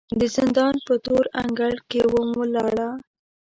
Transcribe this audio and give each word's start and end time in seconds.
د 0.19 0.21
زندان 0.35 0.75
په 0.87 0.93
تور 1.05 1.23
انګړ 1.41 1.73
کې 1.89 2.01
وم 2.13 2.29
ولاړه 2.41 2.89